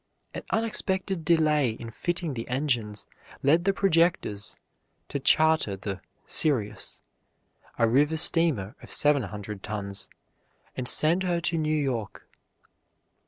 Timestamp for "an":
0.33-0.41